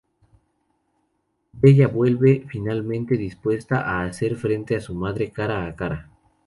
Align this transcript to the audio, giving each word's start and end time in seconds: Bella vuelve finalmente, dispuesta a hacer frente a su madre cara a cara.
Bella 1.51 1.85
vuelve 1.87 2.47
finalmente, 2.49 3.15
dispuesta 3.17 3.81
a 3.87 4.03
hacer 4.03 4.35
frente 4.35 4.75
a 4.75 4.79
su 4.81 4.95
madre 4.95 5.29
cara 5.29 5.67
a 5.67 5.75
cara. 5.75 6.09